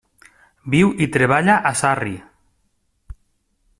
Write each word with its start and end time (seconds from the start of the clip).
Viu 0.75 0.89
i 1.05 1.07
treballa 1.17 1.57
a 1.71 1.73
Surrey. 1.83 2.17